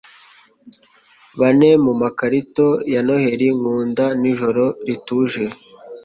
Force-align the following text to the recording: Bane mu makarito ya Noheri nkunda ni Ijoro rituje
Bane 1.39 1.69
mu 1.85 1.93
makarito 2.01 2.67
ya 2.93 3.01
Noheri 3.05 3.47
nkunda 3.57 4.05
ni 4.19 4.27
Ijoro 4.31 4.65
rituje 4.87 5.43